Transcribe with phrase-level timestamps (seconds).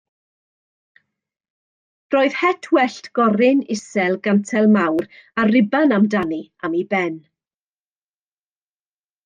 [2.15, 5.05] Roedd het wellt goryn isel gantel mawr
[5.39, 7.15] a ruban am dani am ei ben.